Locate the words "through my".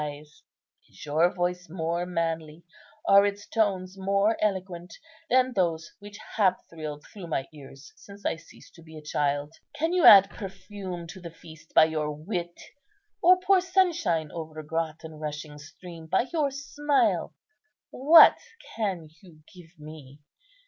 7.05-7.47